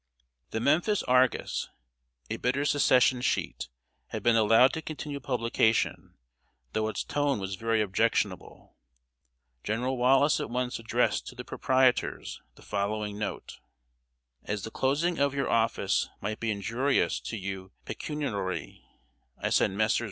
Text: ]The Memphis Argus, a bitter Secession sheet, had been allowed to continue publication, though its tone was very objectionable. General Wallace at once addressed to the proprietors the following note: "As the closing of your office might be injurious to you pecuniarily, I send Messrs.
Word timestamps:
]The 0.49 0.59
Memphis 0.59 1.03
Argus, 1.03 1.69
a 2.27 2.37
bitter 2.37 2.65
Secession 2.65 3.21
sheet, 3.21 3.69
had 4.07 4.23
been 4.23 4.35
allowed 4.35 4.73
to 4.73 4.81
continue 4.81 5.19
publication, 5.19 6.15
though 6.73 6.87
its 6.87 7.03
tone 7.03 7.37
was 7.39 7.53
very 7.53 7.83
objectionable. 7.83 8.77
General 9.63 9.99
Wallace 9.99 10.39
at 10.39 10.49
once 10.49 10.79
addressed 10.79 11.27
to 11.27 11.35
the 11.35 11.45
proprietors 11.45 12.41
the 12.55 12.63
following 12.63 13.19
note: 13.19 13.59
"As 14.45 14.63
the 14.63 14.71
closing 14.71 15.19
of 15.19 15.35
your 15.35 15.51
office 15.51 16.09
might 16.19 16.39
be 16.39 16.49
injurious 16.49 17.19
to 17.19 17.37
you 17.37 17.71
pecuniarily, 17.85 18.81
I 19.37 19.51
send 19.51 19.77
Messrs. 19.77 19.99